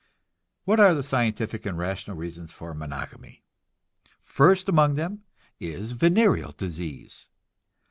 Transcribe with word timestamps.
What 0.65 0.79
are 0.79 0.95
the 0.95 1.03
scientific 1.03 1.63
and 1.63 1.77
rational 1.77 2.17
reasons 2.17 2.51
for 2.51 2.73
monogamy? 2.73 3.43
First 4.23 4.67
among 4.67 4.95
them 4.95 5.25
is 5.59 5.91
venereal 5.91 6.53
disease. 6.57 7.27